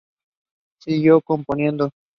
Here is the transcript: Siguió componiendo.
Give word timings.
Siguió 0.79 1.21
componiendo. 1.21 1.91